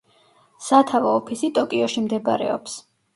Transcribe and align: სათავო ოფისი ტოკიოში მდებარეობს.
სათავო 0.67 1.11
ოფისი 1.17 1.49
ტოკიოში 1.57 2.03
მდებარეობს. 2.07 2.79